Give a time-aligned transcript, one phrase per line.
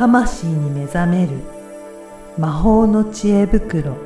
[0.00, 1.32] 魂に目覚める
[2.38, 3.98] 魔法の知恵袋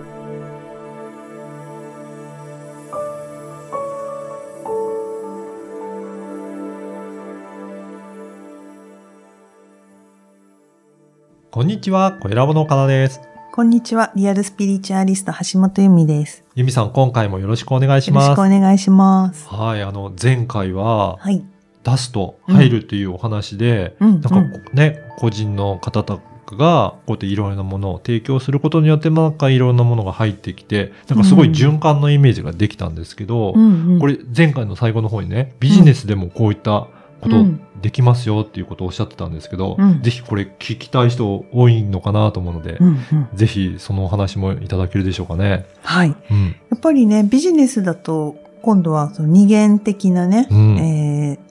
[11.52, 13.20] こんにちは、小ラボの岡田です。
[13.52, 14.10] こんにちは。
[14.16, 16.42] リアルスピリチュアリスト橋本由美です。
[16.56, 18.34] ゆみさん、今回もよろしくお願いしよろします。
[18.34, 19.46] くお願いします。
[19.46, 21.53] はい、あの、前回は、はい。
[21.84, 24.20] 出すと入るっていうお話で、うん。
[24.20, 33.94] なんかね、個人の方とかが、こうやっていろいろなものを提供することによって、なんかいろんなものが入ってきて、なんかすごい循環のイメージができたんですけど、うん。
[33.94, 36.88] うん、これ前回の最後の方にね、ビジネスでもこういった
[37.20, 40.00] ことうんできますよっていうことをおっしゃってたんですけど、うん。
[40.00, 45.66] ぜひこれ聞きたい人多いのかなと思うので、うんうん、ぜひそのお話もいただけるでしょうかね。
[45.82, 46.16] はい。
[46.30, 46.56] うん。
[46.70, 50.78] やっぱりね、ビジネスだと、今度はその二元的なね、うん。
[50.78, 51.43] えー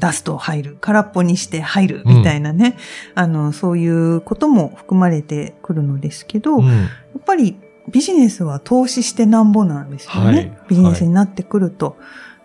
[0.00, 2.76] 出すと入る、空っぽにして入るみたいなね、
[3.14, 6.84] あの、そういうことも含まれてくるのですけど、やうん。
[6.84, 6.88] っ
[7.24, 7.56] ぱり
[7.88, 10.26] ビジネスは投資してなんぼなんですよね。
[10.26, 11.96] はいビジネスになってくると。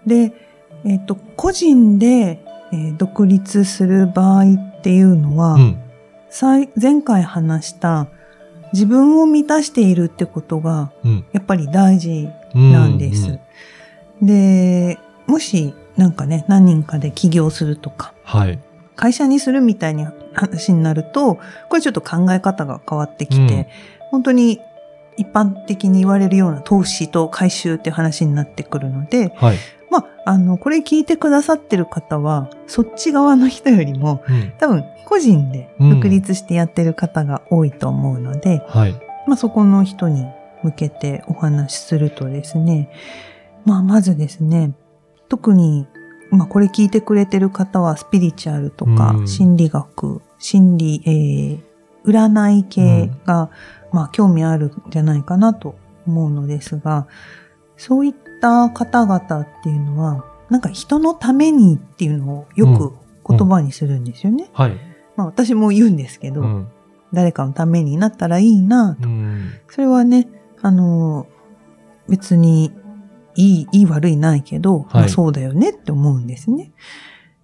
[0.05, 0.33] で、
[0.83, 5.77] えっ、と、個人で、えー独立する場合っていうのは、うん。
[6.29, 8.07] 最前回話した
[8.73, 11.25] 自分を満たしているってことがうん。
[11.31, 13.39] やっぱり大事うんなんです。
[14.21, 14.97] で、
[15.27, 18.59] もしなんかね、何人かで起業するとか、はい。
[18.95, 23.65] 会社にするみたいな話になると、これちょっと考え方が変わってきて、うん
[24.11, 24.61] 本当に
[25.17, 29.57] 一般的に言われるような投資と回収っていう話になってくるので、はい。
[29.89, 34.53] まあ、あの、これ聞いてくださってる方は、そっち側の人よりも、うん。
[34.57, 38.95] 多分個人で独立してやってる方が多いと思うので、はい。
[39.27, 40.25] まあそこの人に
[40.63, 42.89] 向けてお話しするとですね、
[43.65, 44.71] まあまずですね、
[45.29, 45.87] 特に、
[46.31, 51.61] まあこれ聞いてくれてる方はスピリチュアルとかうん心理学、心理、えー、
[52.05, 53.49] 占い系が、
[53.91, 55.75] まあ興味あるんじゃないかなと
[56.07, 57.07] 思うのですが、
[57.77, 62.93] そういった方々っていうのは、なんか人のためにっていうのをよく
[63.27, 64.49] 言葉にするんですよね。
[64.53, 64.77] はい。
[65.15, 66.67] まあ私も言うんですけど、うん。
[67.13, 69.07] 誰かのためになったらいいなと。
[69.07, 69.53] うん。
[69.69, 70.27] それはね、
[70.61, 71.27] あの、
[72.09, 72.71] 別に
[73.35, 76.71] いい、いい悪いないけど、はいまあそうだよねって思うんですね。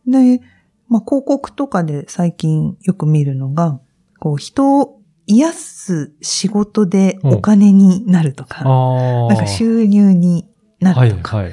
[0.08, 0.42] で、
[0.88, 3.80] まあ広告とかで最近よく見るのが、
[4.20, 9.28] こう人を癒す仕事でお金になるとか、ああ。
[9.30, 10.48] なんか収入に
[10.80, 11.52] なはい、るとか、はい。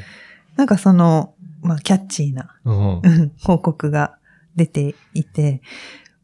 [0.56, 3.00] なんかその、まあキャッチーなうん。
[3.02, 4.18] うん広告が
[4.56, 5.62] 出ていて、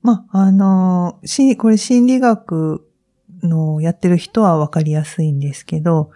[0.03, 2.87] まあ、あの、し、これ心理学
[3.43, 6.11] のやってる人はわかりやすいんですけど、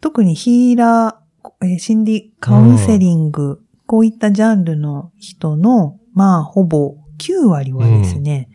[0.00, 1.25] 特にヒーラー、
[1.62, 8.48] えー心理カウンセリング、こういったジャンルの人の、まあ、ほぼ9割はですね、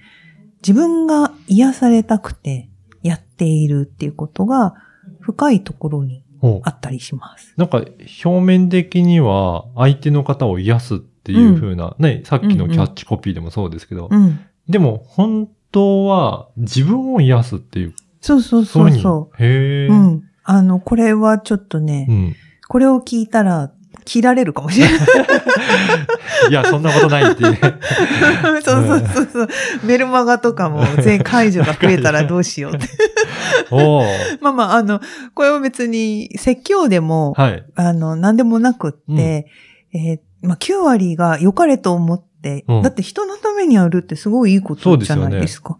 [0.62, 2.70] 自分が癒されたくて
[3.02, 4.76] やっているっていうことが
[5.20, 6.24] 深いところに
[6.64, 7.54] あったりします。
[7.58, 7.84] なんか、
[8.26, 14.40] 表面的には、相手の方を癒すっていう風な、ね、さっきのキャッチコピーでもそうですけど、うん。
[14.68, 19.44] でも、本当は、自分を癒すっていう、そうそうそにそううそう。
[19.44, 19.88] へえ。
[19.88, 19.94] う。
[19.94, 20.24] ん。
[20.44, 22.36] あの、これはちょっとね、うん。
[22.72, 23.70] これを聞いたら、
[24.06, 25.00] 切られるかもしれない。
[26.50, 27.60] いや、そんなことないっていうね。
[28.64, 29.50] そうそうそうそう。
[29.84, 32.88] メルマガとかも全解除が増えたらどうしようって。
[33.72, 34.06] おー
[34.40, 35.02] まあまあ、あの、
[35.34, 37.66] これは別に説教でも、はい。
[37.76, 39.48] あの、何でもなくって、
[39.94, 45.78] えーまあ9割が良かれと思って、うんだって人のためにやるってすごいいいことじゃないですか。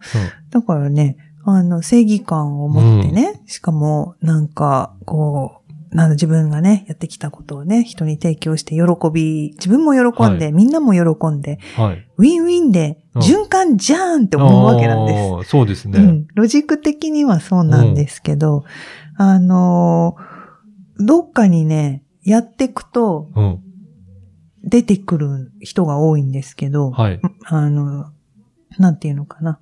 [0.50, 5.61] だからね、あの、正義感を持ってね、しかも、なんか、こう、
[5.92, 8.82] なんだ自分がね、やってきたことをね、人に提供して喜
[9.12, 12.08] び、自分も喜んで、はいみんなも喜んで、はい。
[12.16, 15.18] ウィンウィンでうん循環じゃーんって思うわけなんです。
[15.18, 15.98] あーそうですね。
[15.98, 16.26] うん。
[16.34, 18.64] ロジック的にはそうなんですけど、
[19.16, 20.32] あのー
[21.04, 23.62] どっかにね、やっていくとうん。
[24.64, 27.20] 出てくる人が多いんですけど、はい。
[27.44, 28.12] あの、
[28.78, 29.58] なんていうのかな。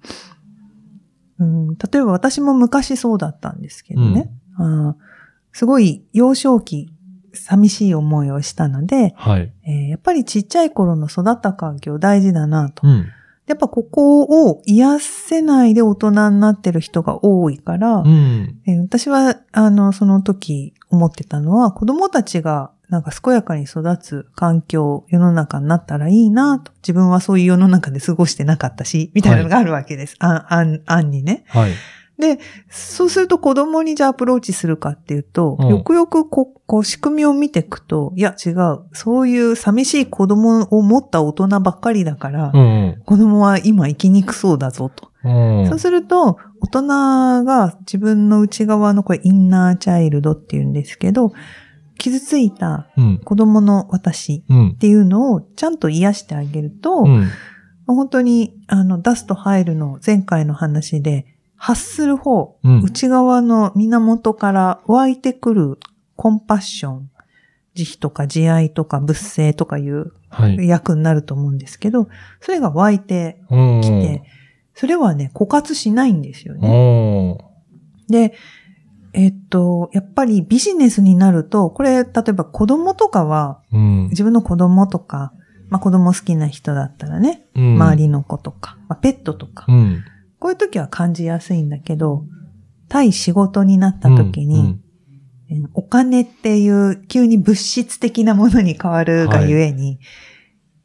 [1.39, 4.31] うん、例えば私も昔そうだったんですけどね。
[4.59, 5.10] あー
[5.53, 6.89] すごい幼少期、
[7.33, 9.53] 寂しい思いをしたので、はい。
[9.65, 12.87] えーやっぱりちっちゃい頃の育った環境大事だなと。
[12.87, 13.07] うん。
[13.47, 18.61] やっぱここを癒せないで大人になってる人が多いから、うん。
[18.67, 26.73] えー私は、あの、その時思ってたのは、子供たちがなんか健やかに育つ環境、世の中になったらいいなと。
[26.83, 30.17] 自分はそういう世の中で過ごしてなかったし、みたいなのがあるわけです。
[30.19, 31.45] あん、あん、あんにね。
[31.47, 31.71] はい。
[32.21, 32.39] で、
[32.69, 38.81] そうすると子供にじゃあアプローチするかっていうと、うんよくよくここう仕組みを見ていくと、いや違う。
[38.93, 43.03] そういう寂しい子供を持った大人ばっかりだから、うん。
[43.05, 45.11] 子供は今生きにくそうだぞと。
[45.25, 45.67] うん。
[45.69, 51.33] そうすると、大人が自分の内側のこれインナーチャイルドっていうんですけど、
[51.99, 53.19] 傷ついたうん。
[53.19, 54.75] 子供の私うんっ。
[54.77, 57.29] ていうのをちゃんと癒してあげると、うん。
[57.87, 61.27] 本当に、あの、出すと入るの前回の話で、
[61.63, 65.79] 発する方、うん内側の源から湧いてくる
[66.17, 67.11] コンパッション、
[67.75, 70.67] 慈悲とか慈愛とか仏性とかいうはい。
[70.67, 72.09] 役になると思うんですけど、
[72.41, 73.81] それが湧いてうん。
[73.83, 74.23] きて、
[74.75, 77.37] それはね、枯渇しないんですよね。
[78.09, 78.33] で、
[79.13, 84.09] えっと、やっぱりビジネスになると、これ、例えば子供とかは、うん。
[84.09, 85.35] 自分の子供とか、
[85.69, 90.05] まあ子供好きな人だったらね、うん周りの子とか、まあ、ペットとか、うん。
[90.51, 92.25] こういう時は感じやすいんだけど、
[92.89, 94.67] 対仕事になった時に、うん
[95.49, 99.99] えーお金っていう急に物質的なものに変わるがゆえに、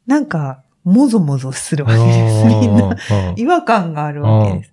[0.06, 2.44] なんか、もぞもぞするわけです。
[2.46, 2.96] みんな、
[3.36, 4.72] 違和感があるわけです。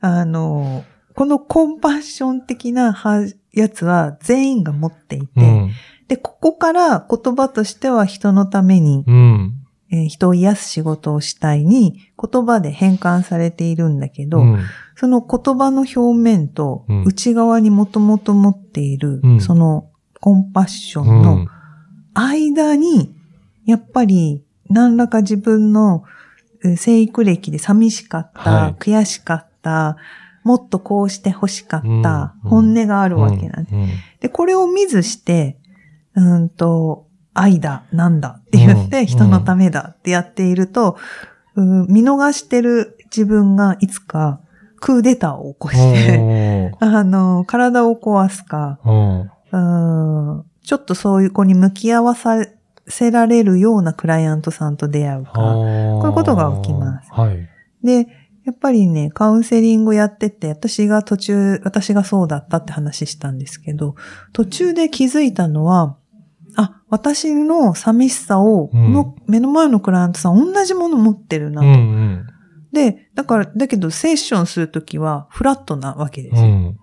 [0.00, 0.84] あの、
[1.16, 5.72] このコンパッション的なはやつは全員が持っていて、うん。
[6.06, 9.63] で、ここから言葉としては人のために、うん。
[9.90, 14.58] えー人を癒す仕事をしたいに言葉で変換されているんだけど、うん。
[14.96, 17.04] その言葉の表面とうん。
[17.04, 19.40] 内側にもともと持っている、うん。
[19.40, 19.90] その
[20.20, 21.48] コンパッションのうん。
[22.14, 23.14] 間に、
[23.66, 26.04] やっぱり何らか自分の
[26.64, 28.74] えー生育歴で寂しかった、はい。
[28.74, 29.96] 悔しかった、
[30.44, 32.50] もっとこうして欲しかった、うん。
[32.50, 33.70] 本音があるわけなんで
[34.20, 35.58] で、これを見ずして、
[36.14, 37.03] うーんと、
[37.34, 40.96] 愛だ、なんだって言って、うん人のためだってやっていると、
[41.56, 44.40] うん見逃してる自分がいつか
[44.80, 52.44] クーデターを起こして、 あの、体を壊すか、ちょっとそういう子に向き合わさ
[52.86, 55.32] せられるようなクライアントさんと出会うか。
[55.32, 57.48] こういうことが起きますはい。
[57.82, 58.08] で、
[58.44, 63.94] やっぱりね、カウンセリングやってて、私が途中、私がそうだったって話したんですけど、
[64.34, 65.96] 途中で気づいたのは、
[66.56, 71.66] あ、私の寂しさを、うんの目の前のクライアントさん同じもの持ってるなと。
[71.66, 72.26] うんうん。
[72.72, 76.42] で、だから、だけどセッションするときはフラットなわけですよ。
[76.42, 76.78] うん。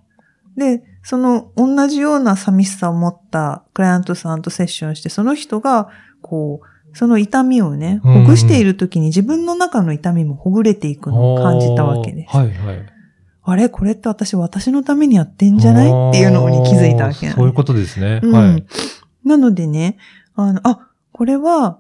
[0.58, 5.90] で、その同じような寂しさを持ったクライアントさんとセッションして、その人が、
[6.22, 12.36] こう、その痛みをね、うんほぐしているときに自分の中の痛みもほぐれていくのを感じたわけです。
[12.36, 12.86] はいはい。
[13.44, 13.70] あれ？
[13.70, 15.88] これって私、私のためにやってんじゃない？
[15.88, 17.36] っていうのに気づいたわけなんです。
[17.36, 18.20] そういうことですね。
[18.22, 18.66] うんはい。
[19.24, 19.98] なのでね、
[20.36, 21.80] あの、あ、これは、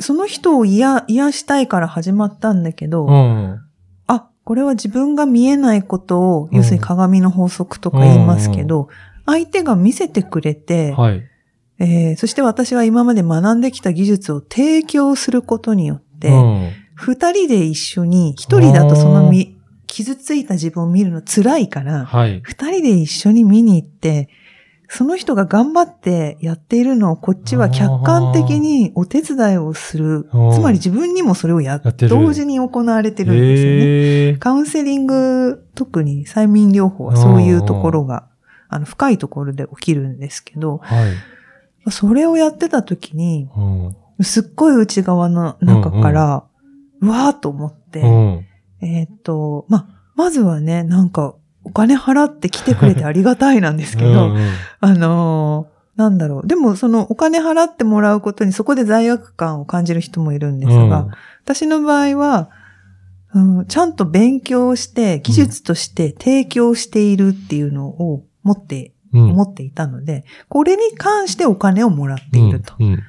[0.00, 3.60] その人を癒、癒したいから始まったんだけど、うん。
[4.06, 8.88] あ、これは自分が見えないことを、うん要するに鏡の法則とか言いますけど、
[9.26, 11.22] 相手が見せてくれて、はい。
[11.80, 22.40] えーそして私は今まで学んできた技術を提供することによって、うん二人で一緒に、一人だとそのみ傷ついた自分を見るの辛いから、はい。
[22.42, 24.28] 二人で一緒に見に行って、
[24.90, 30.52] その人が頑張ってやっているのをこっちは客観的にお手伝いをするうん。
[30.54, 34.38] つまり自分にもそれをややってる同時に行われてるんですよね。
[34.38, 38.28] カウンセリング、特に催眠療法はそういうところが、
[38.70, 41.90] あの、深いところで起きるんですけど、はい。
[41.90, 44.24] それをやってた時に、うん。
[44.24, 46.44] すっごい内側の中から、
[47.00, 48.46] うわーっと思って、うん。
[48.80, 51.34] えーっと、ま、まずはね、なんか、
[51.68, 56.46] お金払って来てくれてありがたいなんですけど、うんうんあのーなんだろう。
[56.46, 61.08] でも、そのお金払ってもらうことにそこで罪悪感を感じる人もいるんですが、
[61.42, 62.50] 私の場合は、
[63.34, 72.74] うん、ちゃんと勉強して、技術として提供しているっていうのを持って、うん、思っていたので、これに関してお金をもらっていると。
[72.78, 73.02] うん。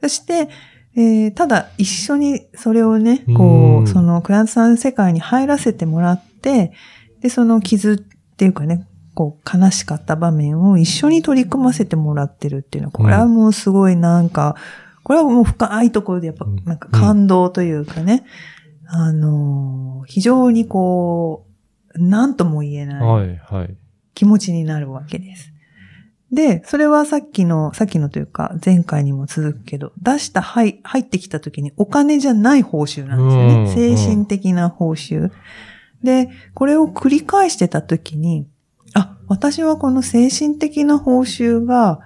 [0.00, 0.48] そして、
[0.96, 6.72] えーただ一緒にそれをね、こうんう、そのクライアントさんの世界に入らせてもらって、
[7.26, 14.54] で、その傷っていうかね、こう、悲しかった場面を一緒に取り組ませてもらってるっていうのは、これはもうすごいなんか、
[15.02, 18.24] これはもう深いところでやっぱうん、なんか感動というかね、
[18.86, 21.46] あのー、非常にこ
[21.96, 23.76] う、なんとも言えないはい、はい。
[24.14, 25.52] 気持ちになるわけです。
[26.30, 33.96] で、それはさっきの、さっきのというか、前回にも続くけど、出した、入入ってきた時にお金じゃない報酬なんですようんね。
[33.96, 35.30] 精神的な報酬。
[36.06, 38.46] で、これを繰り返してた時に、
[38.94, 42.00] あ、私はこの精神的な報酬が、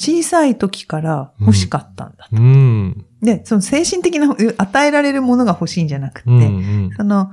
[0.00, 2.28] 小さい時から欲しかったんだ。
[2.32, 3.04] うん。
[3.20, 6.38] で、その精神的な、与えられるものが欲しいんじゃなくて、うん。
[6.38, 6.38] う
[6.88, 6.90] ん。
[6.96, 7.30] その、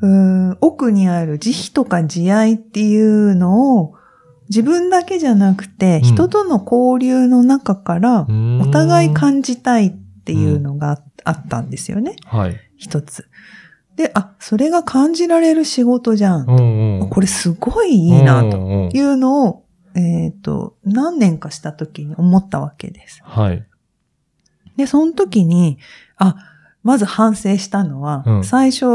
[0.00, 3.94] うーん奥にある慈悲とか慈愛っていうのを
[4.48, 9.90] 自分だけじゃなくて、ん人との交流の中からおお互い感じたいっ
[10.24, 12.16] ていうのがあったんですよね。
[12.26, 12.56] はい。
[12.76, 13.28] 一つ。
[13.98, 16.46] で、あ、それが感じられる仕事じゃん。
[16.46, 17.10] うんうん。
[17.10, 19.64] これすごいいいなとというのを、
[19.96, 23.20] えっ、と、何年かした時に思ったわけです。
[23.24, 23.66] はい。
[24.76, 25.78] で、その時に、
[26.16, 26.36] あ、
[26.84, 28.86] まず反省したのは、うん最初、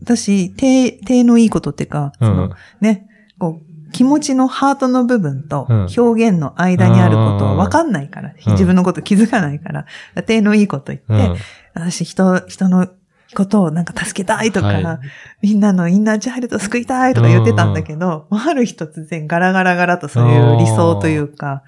[0.00, 2.52] 私、手、手のいいことっていうか、そのうん。
[2.80, 3.06] ね、
[3.38, 9.86] こう、気持ちのハートの部分とうん表現の間にあることは分かんないから、うん自分のこと気づかないから、
[10.22, 11.36] 手のいいこと言って、うん。
[11.74, 12.88] 私人、人の
[13.34, 14.98] ことをなんか助けたいとか、はい。
[15.42, 21.62] みんなのインナーチャイルドを救いたいとか言ってたんだけど、ある日突然ガラガラガラとそういう理想というか、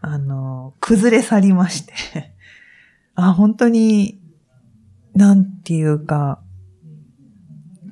[0.00, 2.34] あの、崩れ去りまして、
[3.14, 4.20] あ、本当に、
[5.14, 6.40] なんていうか、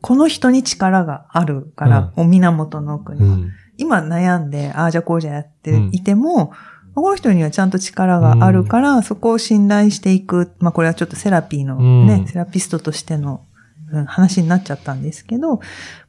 [0.00, 3.22] この人に力があるから、お源の奥に。
[3.22, 3.26] は。
[3.26, 3.50] うん。
[3.78, 6.52] 今悩んで、ああじゃあこうじゃやってうんいても、
[7.00, 10.52] この人にはちゃんと力があるから、そこを信頼していく。
[10.58, 11.76] まあこれはちょっとセラピーの
[12.06, 13.44] ね、うんセラピストとしての、
[13.92, 15.60] うん話になっちゃったんですけど、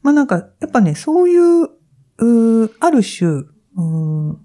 [0.01, 1.69] まあなんか、やっぱね、そういう、
[2.17, 4.37] うーある種、うーん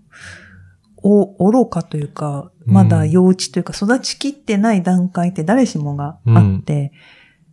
[1.02, 6.92] お、愚かというか、まだ幼稚というか、育ちきってない段階って誰しもがあって、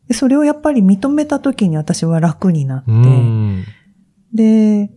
[0.07, 3.63] でそれをやっぱり認めた時に私は楽になって、うん。
[4.33, 4.89] で、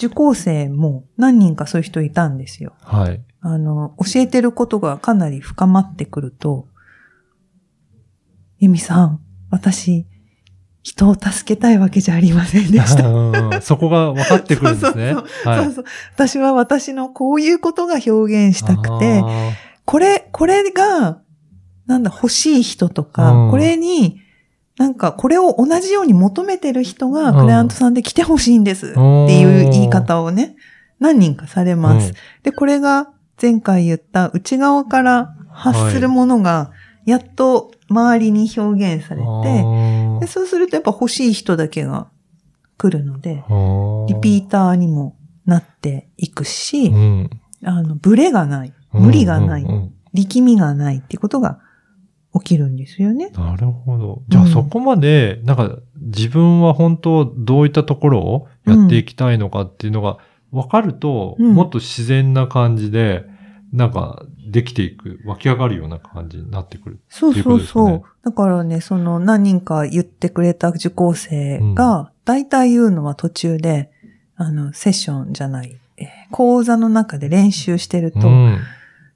[0.00, 2.72] 受講生も何人かそういう人いたんですよ。
[2.82, 3.22] はい。
[3.42, 6.66] あの、教えてることがかなり深まってくると、
[8.58, 10.06] ゆみさん、私、
[10.82, 13.06] 人を助けたいわけじゃありませんでした。
[13.08, 15.12] う んそこが分かってくるんですね。
[15.44, 15.72] そうはい。
[15.72, 19.52] そう私は私のこういうことが表現したくて、あ
[19.84, 21.20] これ、これが、
[21.86, 24.20] なんだ、欲しい人とか、うんこれに、
[24.80, 28.92] なんか、これを同じように求めてる人が、うんクライアントさんで来てほしいんです。
[28.92, 28.98] って
[29.38, 30.56] いう言い方をね、
[30.98, 32.14] 何人かされーます。。
[32.42, 33.10] で、これが
[33.40, 36.70] 前回言った内側から発するものが、
[37.04, 42.08] やっと周りに表現されて、でそうするとやっぱ欲しい人だけが
[42.78, 43.44] 来るので、
[44.08, 47.30] リピーターにもなっていくし、うん
[47.64, 49.66] あの、ブレがない、無理がない
[50.14, 51.60] 力みがないっていうことが
[52.34, 53.30] 起きるんですよね。
[53.30, 54.22] なるほど。
[54.28, 60.18] じゃあそこまで、なんか自分は本当どういったところをやっていきたいのかっていうのが
[60.52, 63.24] 分かると、うんもっと自然な感じで、
[63.72, 67.00] なんかできていく、湧き上がるような感じになってくる。
[67.08, 68.02] そうっていうこそうそう。
[68.24, 73.90] だからね、その何人か言ってくれた受講生が、大体言うのは途中で、
[74.36, 78.58] あの、セッションじゃない、えー講座の中で練習してると、うん。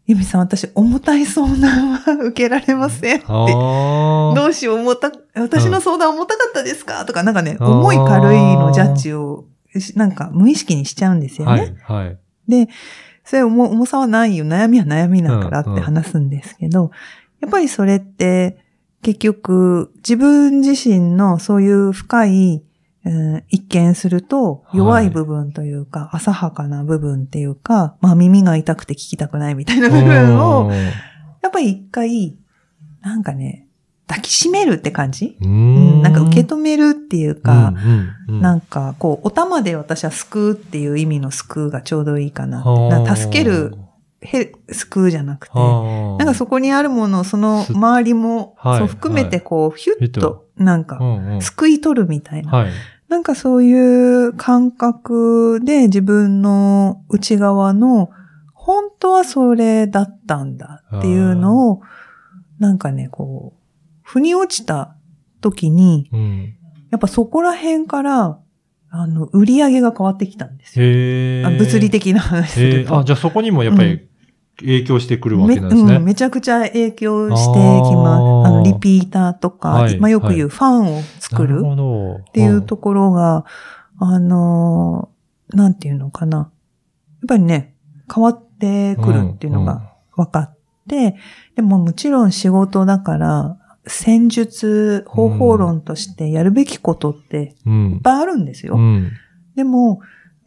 [0.07, 3.27] ゆみさん私重たい相談は受けられませんって。
[3.27, 7.07] どうしよう、重た、私の相談重たかったですか？
[7.07, 9.47] とか、なんかね、重い軽いのジャッジを、
[9.79, 11.75] しなんか無意識にしちゃうんですよね。
[11.85, 12.19] はい、はい。
[12.47, 12.69] で、
[13.25, 14.45] それ重重さはないよ。
[14.45, 16.91] 悩みは悩みだからっうんうんて話すんですけど、
[17.41, 18.59] やっぱりそれって
[19.01, 22.63] 結局自分自身のそういう深い、
[23.05, 24.79] うん一見するとはい。
[24.79, 30.71] 弱い部分というか、浅はかな部分っていうか、まあ耳が痛くて聞きたくないみたいな部分を、
[31.43, 32.39] やっぱり一回、
[33.03, 33.67] なんかね、
[34.07, 35.37] 抱きしめるって感じ？
[35.41, 36.01] ううん。
[36.01, 37.75] ん、なんか受け止めるっていうか、
[38.29, 43.77] うん、うん、なんか、こう、お玉で私は救うっていう意味の救うがちょうどいいかな助ける、
[44.25, 50.99] へ、救うじゃなくて、ななんかそこにあるものをその周りも、はいそう含めてこう、ヒュッとと、なんか、
[51.41, 52.51] 救い取るみたいな。
[52.51, 52.71] はい。
[53.09, 58.11] なんかそういう感覚で自分の内側の、
[58.55, 61.83] 本当はそれだったんだっていうのを、
[62.59, 63.61] なんかね、こう、
[64.03, 64.97] 腑に落ちた
[65.43, 66.55] 時に、うん。
[66.91, 68.39] やっぱそこら辺から、
[68.97, 70.87] あの、売り上げが変わってきたんですよ。
[70.87, 72.95] へ物理的な話すへると。
[72.95, 74.09] えあ、じゃあそこにもやっぱうり
[74.61, 75.97] 影響してくるわめけなんですね。
[75.97, 78.49] うん、めちゃくちゃ影響してきます。
[78.49, 81.63] あの、リピーターとか、はいまあよく言うファンを作る。
[82.29, 83.45] っていうところが、
[83.99, 85.15] あのー
[85.55, 86.39] なんていうのかな。
[86.39, 86.49] やっ
[87.29, 87.75] ぱりね、
[88.13, 90.59] 変わってくるっていうのが分かっ
[90.89, 91.17] て、
[91.55, 98.77] でももちろん仕事だから、戦術、方法論としてやるべきことってうん、いっぱいあるんですよ。
[98.77, 99.13] うん。
[99.57, 100.01] でも、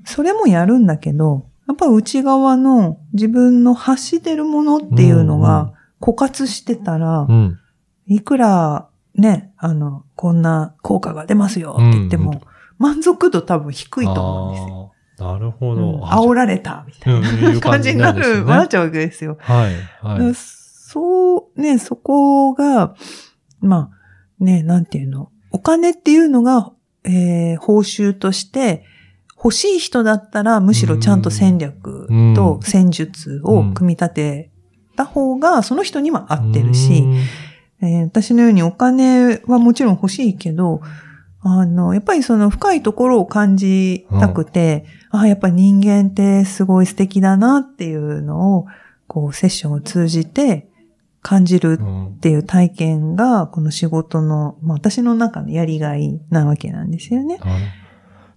[0.05, 7.59] それもやるんだけど、やっぱ内側の自分の発してるものっていうのうんうんが枯渇してたらう、ん。
[8.07, 12.41] いくらね、あの、こんな効果が出ますよって言ってうんうも、
[12.77, 14.93] 満足度多分低いと思うんですよ。
[15.33, 16.05] なるほうんど。
[16.05, 19.38] 煽られたみたいな感じになる、なっちゃうわけですよ。
[19.39, 20.33] はい、はい。
[20.36, 22.95] そう、ね、そこが、
[23.59, 23.89] ま
[24.39, 26.71] あ、ね、なんていうの、お金っていうのが、
[27.03, 28.86] えー報酬として、
[29.38, 34.51] 欲しい人だったらむしろちゃんと戦略と戦術を組み立て
[34.96, 37.03] た方がその人には合ってるし、
[37.82, 40.82] えー私のようにお金はもちろん欲しいけど、
[41.41, 48.65] あの、やっぱりその深いところを感じたくて、あやっぱ人間ってすごい素敵だなっていうのを、
[49.08, 50.67] こう、セッションを通じて
[51.22, 57.39] 感じるうんっていう体験が、この仕事の、まあ私の中のやりがいなわけなんですよね。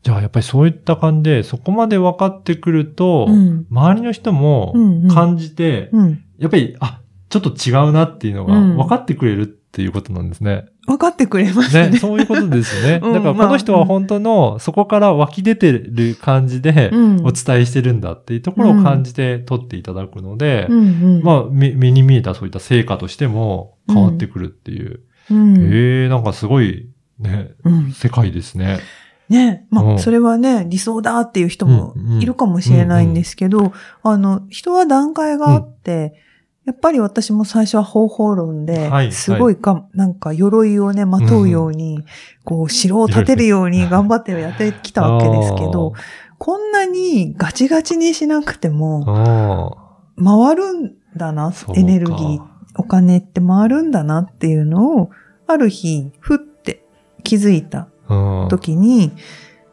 [0.02, 3.66] じゃあやっぱりそういった感じで、そこまで分かってくると、うん。
[3.70, 6.24] 周りの人もうんうん感じて、うん。
[6.38, 10.66] やっぱり、あ、ちょっと違うなっていうのがうん分かってくれるっていうことなんですね。
[10.86, 11.90] 分かってくれますね。
[11.90, 13.00] ね、そういうことですよね。
[13.04, 20.82] うんだからこの人は本当の、そこから湧き出てる感じでうんお伝えしてるんだっていうところを感じて取っていただくので、うんう
[21.20, 21.22] ん。
[21.22, 25.00] まあ、目目に見えたそういった成果としても変わってくるっていう。
[25.30, 26.88] うん、ええなんかすごい、
[27.20, 27.92] ね、うん。
[27.92, 28.78] 世界ですね。
[29.30, 29.66] ね。
[29.70, 29.98] まあ、うん。
[29.98, 33.72] それはね、理想だっていう人もいるかもしれないんですけど、
[34.02, 36.14] あの、人は段階があって、
[36.66, 42.04] やっぱり私も最初は方法論では、いすごいか、なんか鎧をね、まとうように、
[42.44, 45.94] こう、城を建てるように頑張ってやってきたわけですけど、
[46.38, 52.40] こんなにガチガチにしなくても、あ回るんだなエネルギー、
[52.76, 55.10] お金って回るんだなっていうのを、
[55.46, 56.84] ある日、ふって
[57.24, 57.88] 気づいた。
[58.48, 59.12] 時に、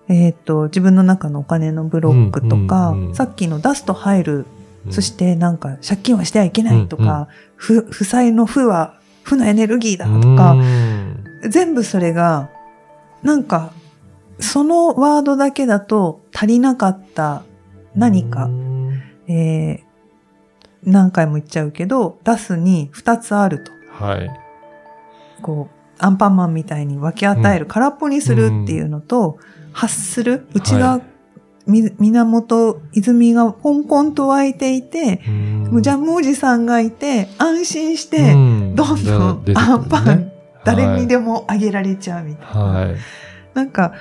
[0.10, 4.46] えっ、と、自分の中のお金のブロックとか、うんうんうんさっきの出すと入る、うん
[4.89, 7.27] そしてなんか借金はしてはいけないとか、
[7.58, 11.24] ふ負債の負は負のエネルギーだとか、うん。
[11.50, 12.50] 全部それが、
[13.22, 13.74] なんか、
[14.39, 17.44] そのワードだけだと足りなかった
[17.96, 18.46] 何か。
[18.46, 19.03] う、ん。
[19.27, 19.88] えー
[20.84, 23.72] 何回も言っちゃうけど、出すに2つあると。
[23.91, 24.29] はい。
[25.41, 29.38] こう、アンパンマンみたいに分け与える、空っぽにするっていうのと、
[29.74, 31.01] 発する、内側、
[31.68, 35.82] み源、泉がポンポンと湧いていて、うん。
[35.82, 38.76] ジャムおじさんがいて、安心して、うん。
[38.76, 40.32] どんどんアンパン、
[40.63, 41.08] 誰にも。
[41.08, 42.62] でもあげられちゃうみたいな。
[42.62, 42.95] はい。
[43.54, 43.93] なんか、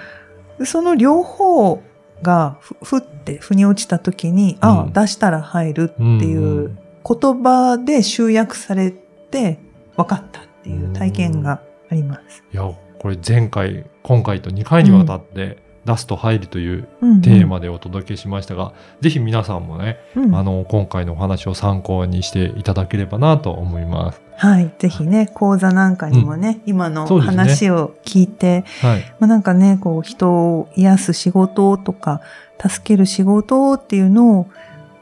[0.64, 1.82] その両方
[2.22, 4.92] がふ、ふって、腑に落ちた時に、あうん。
[4.92, 9.58] 出したら入るっていう言葉で集約されて
[9.96, 12.44] 分かったっていう体験があります。
[12.52, 12.62] いや、
[12.98, 24.20] これ前回、今回と2回にわたって、出すと入るといううんテーマでお届けしましたが、ぜひ皆さんもね、うんあの、今回のお話を参考にしていただければなと思います。
[24.36, 24.74] はい。
[24.78, 29.14] ぜひね、講座なんかにもね、今のそうですね話を聞いて、はい。
[29.20, 32.20] まあ、なんかね、こう、人を癒す仕事とか、
[32.60, 34.44] 助ける仕事っていうのを、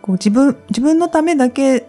[0.03, 1.87] こう、自分、自分のためだけ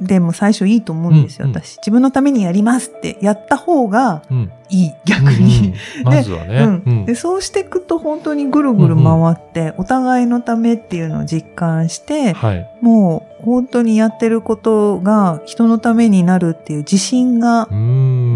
[0.00, 1.76] でも最初いいと思うんですよ、うんうん私。
[1.78, 4.52] 自分のためにやりますってやった方がうん。
[4.70, 5.58] いい、逆に。
[5.58, 6.58] うんうんまずはね。
[6.58, 12.68] うんうんでそうしていくと本当にぐるぐる回って、お互いのためっていうのを実感して、はい。
[12.80, 17.66] もう本当にやってることが人のためになるっていう自信が。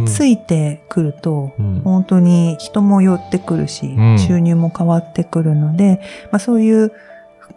[0.06, 6.92] ついてくると、うん本当に人も寄ってくるし、ん収入も変わってくるので、まあ、そういう、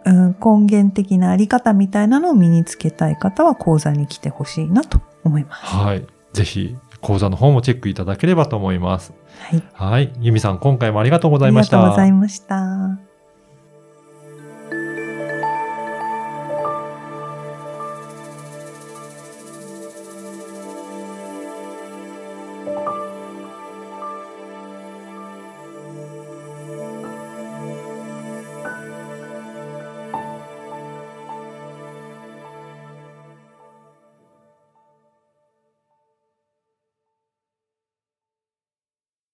[0.06, 5.62] うん根源的なあり方みたいなのを身につけたい方は講座に来てほしいなと思います。
[5.64, 6.06] はい。
[6.32, 9.12] ぜひ、講座の方もチェックいただければと思います。
[9.40, 9.62] はい。
[9.72, 10.12] はい。
[10.20, 11.78] ゆみさん、今回もありがとうございました。
[11.78, 13.05] ありがとうございました。